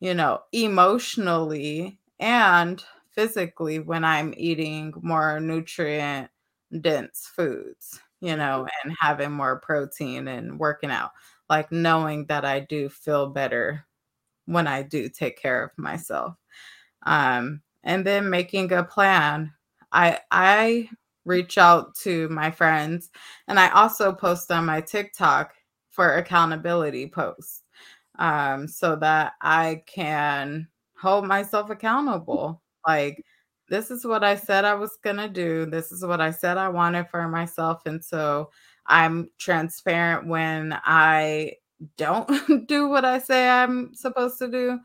[0.00, 2.82] you know, emotionally and
[3.16, 6.30] physically when I'm eating more nutrient
[6.80, 11.12] dense foods, you know, and having more protein and working out.
[11.50, 13.86] Like knowing that I do feel better
[14.46, 16.36] when I do take care of myself.
[17.04, 19.52] Um, and then making a plan.
[19.92, 20.90] I I
[21.24, 23.10] reach out to my friends
[23.48, 25.54] and I also post on my TikTok
[25.90, 27.62] for accountability posts
[28.18, 30.68] um, so that I can
[31.00, 33.24] hold myself accountable like,
[33.68, 35.66] this is what I said I was going to do.
[35.66, 37.82] This is what I said I wanted for myself.
[37.86, 38.50] And so
[38.86, 41.54] I'm transparent when I
[41.96, 44.78] don't do what I say I'm supposed to do.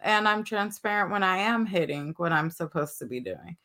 [0.00, 3.56] And I'm transparent when I am hitting what I'm supposed to be doing.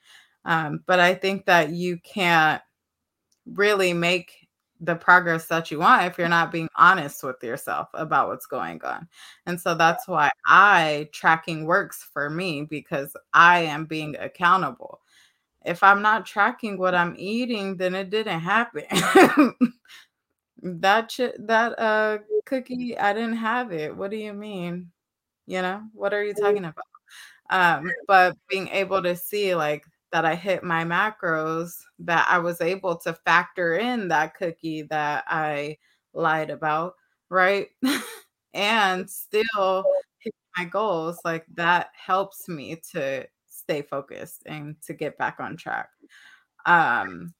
[0.45, 2.61] Um, but I think that you can't
[3.45, 4.38] really make
[4.79, 8.81] the progress that you want if you're not being honest with yourself about what's going
[8.83, 9.07] on.
[9.45, 15.01] And so that's why I tracking works for me because I am being accountable.
[15.65, 18.85] If I'm not tracking what I'm eating, then it didn't happen.
[20.63, 23.95] that ch- that uh cookie, I didn't have it.
[23.95, 24.91] What do you mean?
[25.47, 26.75] You know, what are you talking about?
[27.49, 32.61] Um, but being able to see like that I hit my macros, that I was
[32.61, 35.77] able to factor in that cookie that I
[36.13, 36.95] lied about,
[37.29, 37.67] right?
[38.53, 39.85] and still
[40.19, 45.55] hit my goals, like that helps me to stay focused and to get back on
[45.57, 45.89] track.
[46.65, 47.33] Um,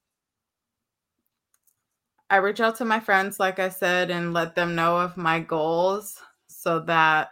[2.30, 5.40] I reach out to my friends, like I said, and let them know of my
[5.40, 7.32] goals so that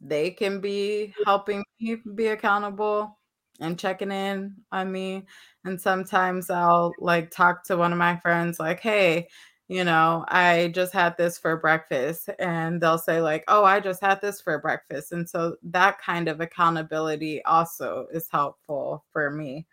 [0.00, 3.18] they can be helping me be accountable
[3.60, 5.26] and checking in on me.
[5.64, 9.28] And sometimes I'll like talk to one of my friends, like, hey,
[9.68, 12.28] you know, I just had this for breakfast.
[12.38, 15.12] And they'll say, like, oh, I just had this for breakfast.
[15.12, 19.66] And so that kind of accountability also is helpful for me.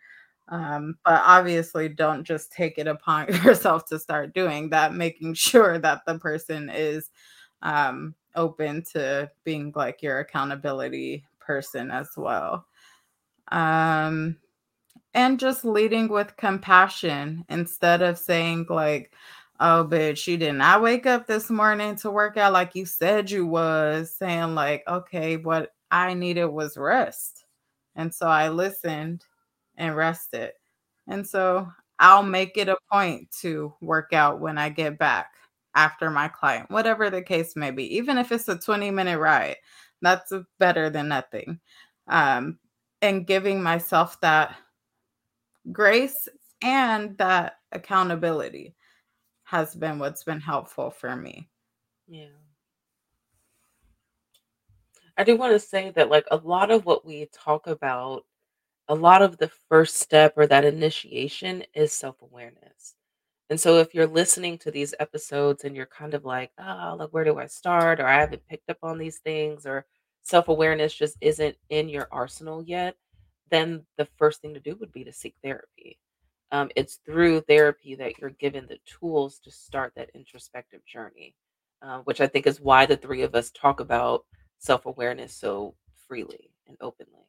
[0.48, 5.78] Um, but obviously, don't just take it upon yourself to start doing that, making sure
[5.78, 7.10] that the person is
[7.62, 12.66] um, open to being like your accountability person as well.
[13.50, 14.36] Um,
[15.14, 19.12] and just leading with compassion instead of saying, like,
[19.60, 23.30] oh, bitch, you did not wake up this morning to work out like you said
[23.30, 27.44] you was, saying, like, okay, what I needed was rest.
[27.96, 29.24] And so I listened
[29.76, 30.52] and rested.
[31.08, 35.32] And so I'll make it a point to work out when I get back
[35.74, 39.56] after my client, whatever the case may be, even if it's a 20 minute ride,
[40.02, 41.60] that's better than nothing.
[42.06, 42.58] Um,
[43.02, 44.56] and giving myself that
[45.72, 46.28] grace
[46.62, 48.74] and that accountability
[49.44, 51.48] has been what's been helpful for me.
[52.06, 52.26] Yeah.
[55.16, 58.24] I do want to say that, like, a lot of what we talk about
[58.88, 62.94] a lot of the first step or that initiation is self-awareness.
[63.50, 67.10] And so if you're listening to these episodes and you're kind of like, oh, like
[67.10, 68.00] where do I start?
[68.00, 69.86] Or I haven't picked up on these things, or
[70.22, 72.96] self-awareness just isn't in your arsenal yet,
[73.50, 75.98] then the first thing to do would be to seek therapy.
[76.50, 81.34] Um, it's through therapy that you're given the tools to start that introspective journey,
[81.82, 84.24] uh, which I think is why the three of us talk about
[84.58, 85.74] self awareness so
[86.06, 87.26] freely and openly.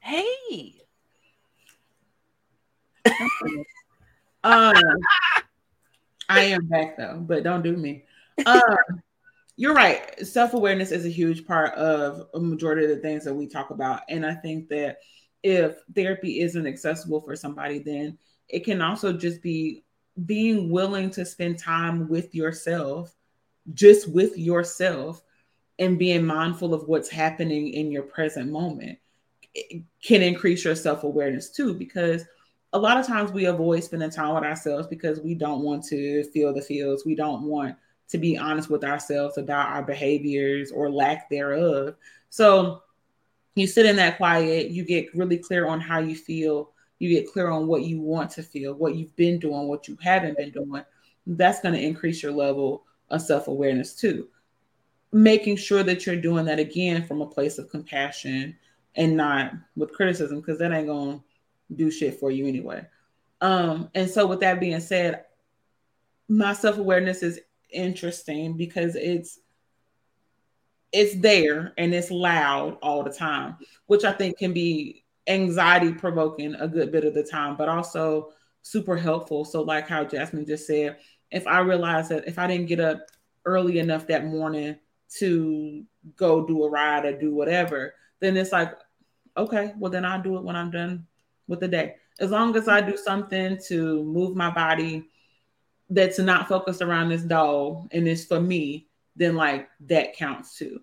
[0.00, 0.82] Hey.
[4.44, 4.74] um,
[6.30, 8.04] I am back though, but don't do me.
[8.46, 9.02] Um,
[9.56, 10.24] you're right.
[10.26, 13.70] Self awareness is a huge part of a majority of the things that we talk
[13.70, 14.02] about.
[14.08, 14.98] And I think that
[15.42, 19.84] if therapy isn't accessible for somebody, then it can also just be
[20.26, 23.14] being willing to spend time with yourself,
[23.74, 25.22] just with yourself,
[25.78, 28.98] and being mindful of what's happening in your present moment
[30.02, 32.24] can increase your self awareness too, because
[32.72, 36.22] a lot of times we avoid spending time with ourselves because we don't want to
[36.24, 37.04] feel the feels.
[37.04, 37.76] We don't want
[38.08, 41.96] to be honest with ourselves about our behaviors or lack thereof.
[42.28, 42.82] So
[43.54, 47.32] you sit in that quiet, you get really clear on how you feel, you get
[47.32, 50.50] clear on what you want to feel, what you've been doing, what you haven't been
[50.50, 50.84] doing.
[51.26, 54.28] That's going to increase your level of self awareness too.
[55.12, 58.56] Making sure that you're doing that again from a place of compassion
[58.94, 61.20] and not with criticism because that ain't gonna
[61.74, 62.86] do shit for you anyway.
[63.40, 65.24] Um, and so with that being said,
[66.28, 67.40] my self-awareness is
[67.72, 69.38] interesting because it's
[70.92, 73.56] it's there and it's loud all the time,
[73.86, 78.32] which I think can be anxiety provoking a good bit of the time, but also
[78.62, 79.44] super helpful.
[79.44, 80.96] So, like how Yasmen just said,
[81.30, 83.06] if I realize that if I didn't get up
[83.44, 84.76] early enough that morning
[85.18, 85.84] to
[86.16, 88.72] go do a ride or do whatever, then it's like,
[89.36, 91.06] okay, well, then I'll do it when I'm done
[91.50, 91.96] with the day.
[92.20, 95.08] As long as I do something to move my body
[95.90, 100.80] that's not focused around this doll and it's for me, then like that counts too.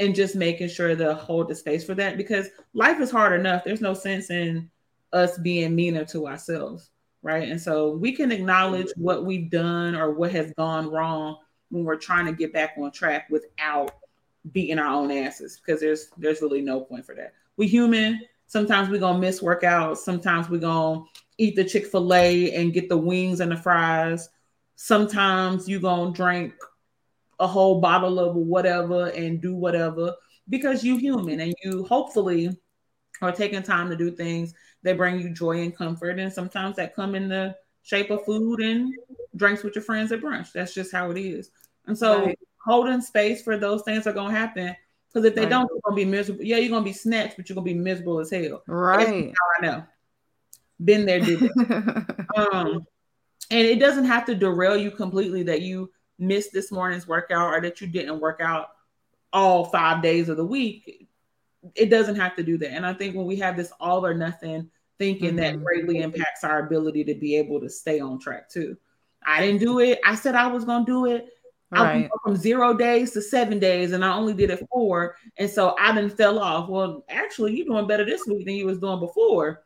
[0.00, 3.64] And just making sure to hold the space for that because life is hard enough.
[3.64, 4.70] There's no sense in
[5.12, 6.90] us being meaner to ourselves,
[7.22, 7.48] right?
[7.48, 9.02] And so we can acknowledge mm-hmm.
[9.02, 11.38] what we've done or what has gone wrong
[11.70, 13.92] when we're trying to get back on track without
[14.52, 17.34] beating our own asses because there's there's really no point for that.
[17.56, 18.20] We human.
[18.48, 19.98] Sometimes we're gonna miss workouts.
[19.98, 21.04] Sometimes we're gonna
[21.38, 24.28] eat the Chick-fil-A and get the wings and the fries.
[24.74, 26.54] Sometimes you're gonna drink
[27.38, 30.14] a whole bottle of whatever and do whatever
[30.48, 32.58] because you human and you hopefully
[33.22, 36.18] are taking time to do things that bring you joy and comfort.
[36.18, 38.92] And sometimes that come in the shape of food and
[39.36, 40.52] drinks with your friends at brunch.
[40.52, 41.50] That's just how it is.
[41.86, 44.76] And so right holding space for those things are gonna happen.
[45.12, 45.50] Because if they right.
[45.50, 46.44] don't, you're gonna be miserable.
[46.44, 48.62] Yeah, you're gonna be snatched, but you're gonna be miserable as hell.
[48.66, 49.32] Right.
[49.60, 49.84] I know.
[50.84, 52.26] Been there, did that.
[52.36, 52.86] um,
[53.50, 57.60] and it doesn't have to derail you completely that you missed this morning's workout or
[57.62, 58.68] that you didn't work out
[59.32, 61.08] all five days of the week.
[61.74, 62.72] It doesn't have to do that.
[62.72, 65.36] And I think when we have this all or nothing thinking, mm-hmm.
[65.36, 68.76] that greatly impacts our ability to be able to stay on track too.
[69.24, 69.98] I didn't do it.
[70.04, 71.28] I said I was gonna do it
[71.70, 72.06] Right.
[72.06, 75.76] I from zero days to seven days, and I only did it four, and so
[75.78, 76.68] I didn't fell off.
[76.68, 79.64] Well, actually, you're doing better this week than you was doing before.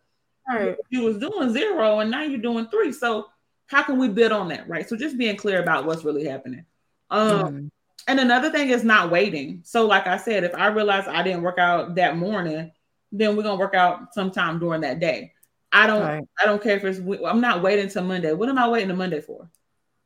[0.48, 0.76] Right.
[0.90, 2.92] You was doing zero, and now you're doing three.
[2.92, 3.28] So
[3.66, 4.88] how can we build on that, right?
[4.88, 6.64] So just being clear about what's really happening.
[7.10, 7.70] Um, mm.
[8.08, 9.60] and another thing is not waiting.
[9.64, 12.72] So, like I said, if I realize I didn't work out that morning,
[13.12, 15.32] then we're gonna work out sometime during that day.
[15.70, 16.02] I don't.
[16.02, 16.24] Right.
[16.40, 16.98] I don't care if it's.
[16.98, 18.32] I'm not waiting till Monday.
[18.32, 19.48] What am I waiting to Monday for?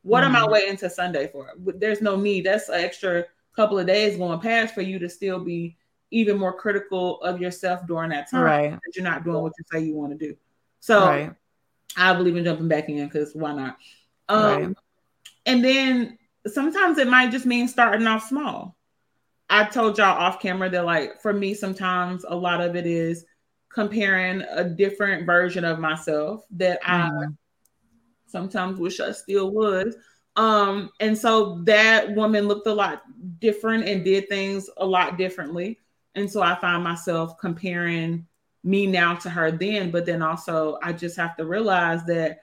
[0.06, 0.36] What mm-hmm.
[0.36, 0.52] am I mm-hmm.
[0.52, 1.52] waiting to Sunday for?
[1.58, 2.46] There's no need.
[2.46, 3.24] That's an extra
[3.56, 5.76] couple of days going past for you to still be
[6.12, 8.42] even more critical of yourself during that time.
[8.42, 8.70] Right.
[8.70, 10.36] That you're not doing what you say you want to do.
[10.78, 11.32] So right.
[11.96, 13.78] I believe in jumping back in because why not?
[14.28, 14.76] Um, right.
[15.44, 18.76] And then sometimes it might just mean starting off small.
[19.50, 23.24] I told y'all off camera that, like, for me, sometimes a lot of it is
[23.72, 27.18] comparing a different version of myself that mm-hmm.
[27.18, 27.26] I
[28.26, 29.96] sometimes wish I still was.
[30.36, 33.02] Um, and so that woman looked a lot
[33.38, 35.78] different and did things a lot differently.
[36.14, 38.26] And so I find myself comparing
[38.62, 42.40] me now to her then, but then also I just have to realize that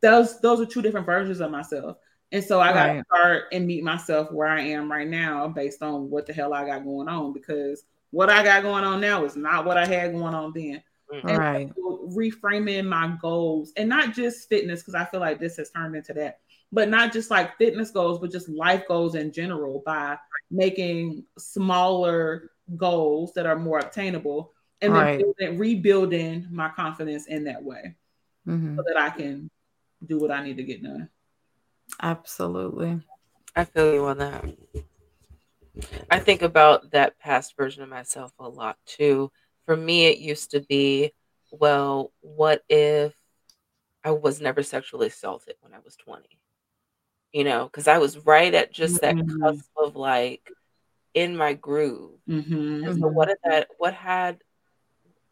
[0.00, 1.96] those those are two different versions of myself.
[2.30, 6.10] And so I gotta start and meet myself where I am right now based on
[6.10, 9.34] what the hell I got going on because what I got going on now is
[9.34, 10.82] not what I had going on then.
[11.12, 11.28] Mm-hmm.
[11.28, 11.72] And right.
[12.10, 16.12] reframing my goals and not just fitness, because I feel like this has turned into
[16.14, 16.40] that,
[16.70, 20.18] but not just like fitness goals, but just life goals in general by
[20.50, 24.52] making smaller goals that are more obtainable
[24.82, 25.18] and then right.
[25.18, 27.94] building, rebuilding my confidence in that way
[28.46, 28.76] mm-hmm.
[28.76, 29.50] so that I can
[30.06, 31.08] do what I need to get done.
[32.02, 33.00] Absolutely.
[33.56, 34.44] I feel you on that.
[36.10, 39.32] I think about that past version of myself a lot too
[39.68, 41.12] for me, it used to be,
[41.50, 43.14] well, what if
[44.02, 46.26] I was never sexually assaulted when I was 20?
[47.34, 49.42] You know, because I was right at just that mm-hmm.
[49.42, 50.50] cusp of like
[51.12, 52.18] in my groove.
[52.26, 52.84] Mm-hmm.
[52.84, 54.38] And so, what if that, what had,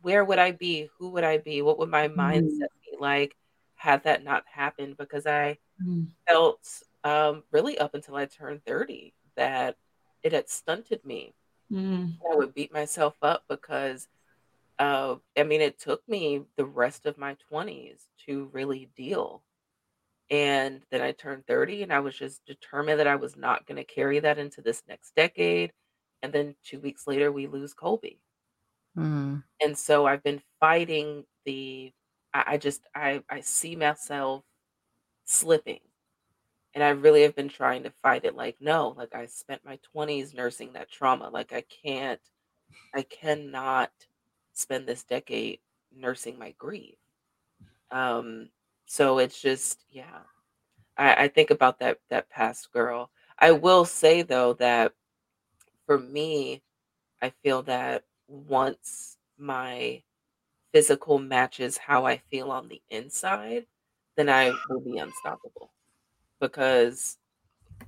[0.03, 0.91] where would I be?
[0.99, 1.63] Who would I be?
[1.63, 2.21] What would my mm-hmm.
[2.21, 3.35] mindset be like
[3.75, 4.99] had that not happened?
[4.99, 6.09] Because I mm.
[6.29, 6.61] felt
[7.05, 9.77] um, really up until I turned 30 that
[10.23, 11.33] it had stunted me.
[11.73, 12.19] Mm.
[12.31, 14.07] I would beat myself up because
[14.79, 19.43] uh, I mean, it took me the rest of my 20s to really deal.
[20.31, 23.77] And then I turned 30 and I was just determined that I was not going
[23.77, 25.73] to carry that into this next decade.
[26.23, 28.21] And then two weeks later, we lose Colby.
[28.97, 29.45] Mm.
[29.63, 31.93] And so I've been fighting the,
[32.35, 34.43] I, I just, I, I see myself
[35.25, 35.81] slipping.
[36.75, 39.79] And I really have been trying to fight it like, no, like I spent my
[39.97, 41.31] 20s nursing that trauma.
[41.31, 42.21] Like I can't,
[42.95, 43.91] I cannot
[44.57, 45.61] spend this decade
[45.95, 46.97] nursing my grief.
[47.91, 48.49] Um,
[48.87, 50.21] so it's just, yeah.
[50.97, 53.11] I, I think about that that past girl.
[53.39, 54.93] I will say though that
[55.85, 56.63] for me,
[57.23, 60.03] I feel that once my
[60.73, 63.67] physical matches how I feel on the inside,
[64.17, 65.71] then I will be unstoppable.
[66.41, 67.19] Because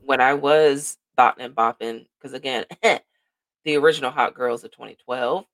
[0.05, 2.65] when I was botting and bopping, because again,
[3.65, 5.45] the original Hot Girls of 2012,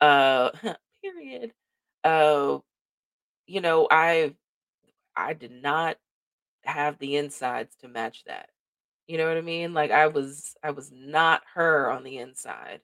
[0.00, 0.50] uh,
[1.02, 1.52] period.
[2.02, 2.58] Uh,
[3.46, 4.34] you know, I
[5.16, 5.96] I did not
[6.64, 8.48] have the insides to match that.
[9.06, 9.74] You know what I mean?
[9.74, 12.80] Like I was I was not her on the inside.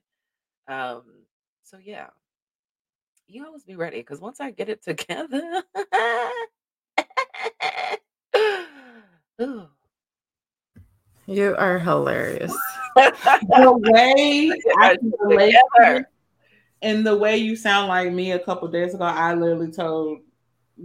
[0.67, 1.03] Um,
[1.63, 2.07] so yeah.
[3.27, 5.63] You always be ready because once I get it together,
[11.27, 12.53] you are hilarious.
[12.95, 15.55] the way I can relate
[16.81, 20.19] and the way you sound like me a couple days ago, I literally told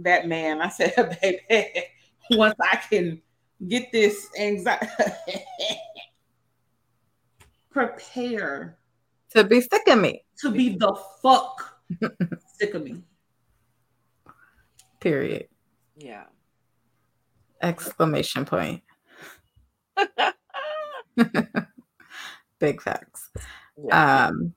[0.01, 1.83] that man, I said, baby,
[2.31, 3.21] once I can
[3.67, 4.87] get this anxiety,
[7.71, 8.77] prepare
[9.31, 10.23] to be sick of me.
[10.39, 11.79] To be the fuck
[12.59, 13.03] sick of me.
[14.99, 15.47] Period.
[15.95, 16.25] Yeah.
[17.61, 18.81] Exclamation point.
[22.59, 23.29] Big facts.
[23.83, 24.27] Yeah.
[24.27, 24.53] Um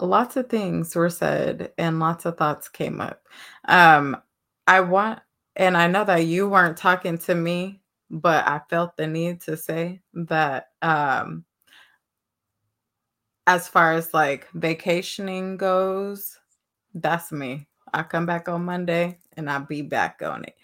[0.00, 3.22] lots of things were said and lots of thoughts came up.
[3.66, 4.16] Um,
[4.66, 5.20] I want,
[5.56, 7.80] and I know that you weren't talking to me,
[8.10, 11.44] but I felt the need to say that um,
[13.46, 16.38] as far as like vacationing goes,
[16.94, 17.66] that's me.
[17.92, 20.54] I come back on Monday and I'll be back on it.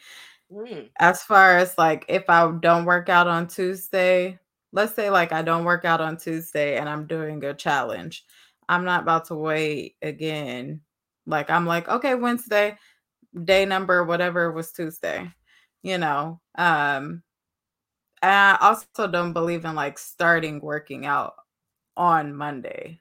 [0.53, 0.91] Mm.
[0.99, 4.39] As far as like if I don't work out on Tuesday,
[4.73, 8.25] let's say like I don't work out on Tuesday and I'm doing a challenge
[8.69, 10.81] I'm not about to wait again.
[11.27, 12.79] Like I'm like, okay, Wednesday,
[13.45, 15.31] day number, whatever was Tuesday,
[15.83, 16.41] you know.
[16.57, 17.23] Um
[18.23, 21.35] I also don't believe in like starting working out
[21.97, 23.01] on Monday.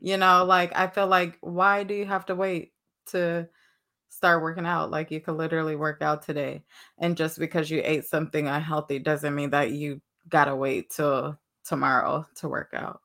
[0.00, 2.72] You know, like I feel like why do you have to wait
[3.08, 3.48] to
[4.10, 4.90] start working out?
[4.90, 6.64] Like you could literally work out today.
[6.98, 12.26] And just because you ate something unhealthy doesn't mean that you gotta wait till tomorrow
[12.36, 13.00] to work out.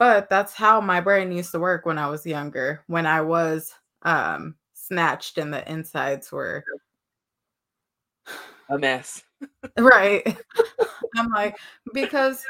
[0.00, 3.74] But that's how my brain used to work when I was younger, when I was
[4.02, 6.64] um snatched and the insides were
[8.70, 9.22] a mess.
[9.78, 10.26] right.
[11.16, 11.58] I'm like,
[11.92, 12.44] because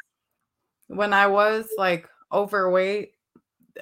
[0.89, 3.13] when I was like overweight,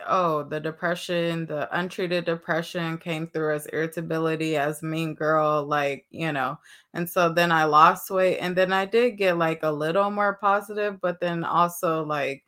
[0.07, 6.33] oh, the depression, the untreated depression came through as irritability, as mean girl, like, you
[6.33, 6.59] know.
[6.95, 10.39] And so then I lost weight and then I did get like a little more
[10.41, 12.45] positive, but then also like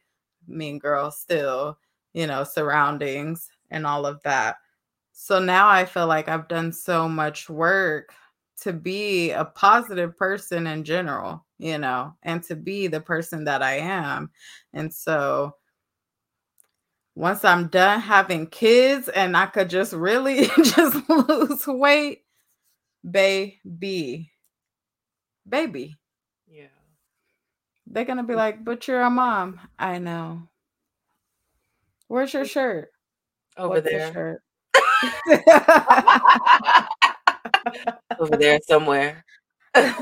[0.46, 1.78] mean girl still,
[2.12, 4.56] you know, surroundings and all of that.
[5.12, 8.12] So now I feel like I've done so much work
[8.62, 13.62] to be a positive person in general, you know, and to be the person that
[13.62, 14.30] I am.
[14.72, 15.54] And so
[17.14, 22.22] once I'm done having kids and I could just really just lose weight,
[23.10, 24.32] baby,
[25.48, 25.99] baby.
[27.90, 29.58] They're going to be like, but you're a mom.
[29.78, 30.42] I know.
[32.08, 32.90] Where's your shirt?
[33.56, 34.12] Over What's there.
[34.12, 34.42] shirt?
[38.20, 39.24] Over there somewhere.
[39.74, 39.92] So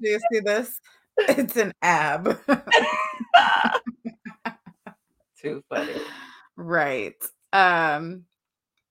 [0.00, 0.80] do you see this?
[1.18, 2.38] It's an ab.
[5.40, 6.00] Too funny.
[6.56, 7.14] right.
[7.52, 8.24] Um,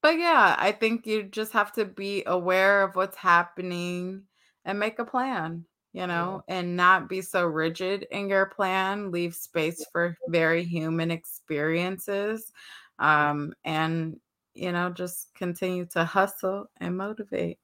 [0.01, 4.23] but yeah, I think you just have to be aware of what's happening
[4.65, 9.11] and make a plan, you know, and not be so rigid in your plan.
[9.11, 12.51] Leave space for very human experiences.
[12.99, 14.19] Um, and
[14.55, 17.57] you know, just continue to hustle and motivate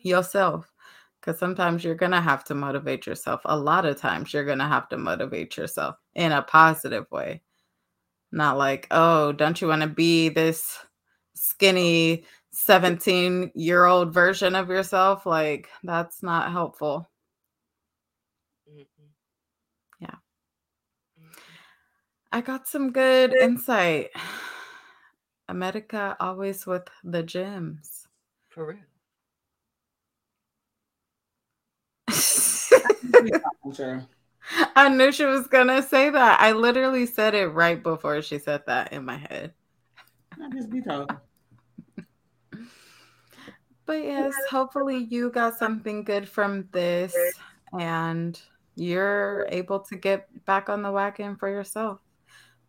[0.00, 0.72] yourself.
[1.20, 3.40] Because sometimes you're going to have to motivate yourself.
[3.46, 7.42] A lot of times you're going to have to motivate yourself in a positive way.
[8.30, 10.78] Not like, oh, don't you want to be this
[11.34, 12.24] skinny
[12.56, 15.26] 17 year old version of yourself?
[15.26, 17.08] Like, that's not helpful.
[18.68, 18.86] Mm-mm.
[20.00, 20.14] Yeah.
[22.32, 24.10] I got some good insight.
[25.48, 28.08] America always with the gems.
[28.48, 28.78] For real.
[34.76, 36.40] I knew she was gonna say that.
[36.40, 39.52] I literally said it right before she said that in my head.
[40.32, 41.16] I just be talking.
[43.86, 47.14] But yes, hopefully you got something good from this
[47.78, 48.40] and
[48.74, 52.00] you're able to get back on the wagon for yourself.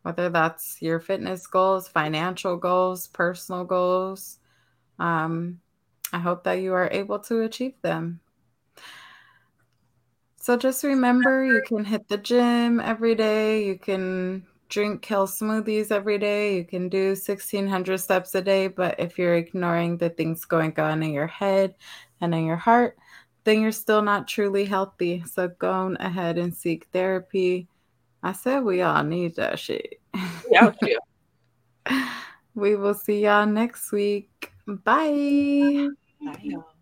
[0.04, 4.38] Whether that's your fitness goals, financial goals, personal goals.
[5.00, 5.60] Um,
[6.14, 8.22] I hope that you are able to achieve them.
[10.40, 15.92] So just remember you can hit the gym every day, you can drink kale smoothies
[15.92, 20.46] every day, you can do 1600 steps a day, but if you're ignoring the things
[20.46, 21.76] going on in your head
[22.22, 22.98] and in your heart,
[23.44, 25.24] then you're still not truly healthy.
[25.26, 27.68] So go on ahead and seek therapy.
[28.22, 30.02] I said we all need that shit.
[30.50, 32.12] Yeah, yeah.
[32.56, 34.52] we will see y'all next week.
[34.68, 35.88] Bye.
[36.22, 36.77] Bye, y'all.